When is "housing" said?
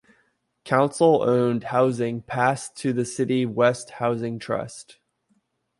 1.65-2.23, 3.91-4.39